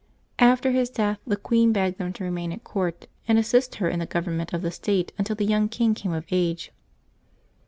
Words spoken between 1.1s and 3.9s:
the queen begged them to remain at court, and assist her